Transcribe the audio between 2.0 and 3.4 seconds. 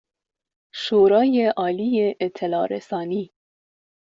اطلاع رسانی